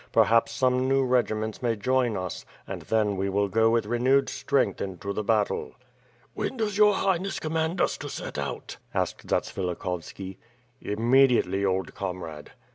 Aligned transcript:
Perhaps 0.11 0.51
some 0.53 0.87
new 0.89 1.03
regiments 1.05 1.61
may 1.61 1.75
join 1.75 2.17
us, 2.17 2.43
and 2.65 2.81
then 2.81 3.17
we 3.17 3.29
will 3.29 3.47
go 3.47 3.69
with 3.69 3.85
renewed 3.85 4.29
strength 4.29 4.81
into 4.81 5.13
the 5.13 5.23
battle." 5.23 5.73
"When 6.33 6.57
does 6.57 6.75
your 6.75 6.95
Highness 6.95 7.39
command 7.39 7.79
us 7.79 7.99
to 7.99 8.09
set 8.09 8.39
out?" 8.39 8.77
asked 8.95 9.27
Zatsvilikhovski. 9.27 10.37
"Immediately, 10.81 11.63
old 11.63 11.93
comrade!" 11.93 12.49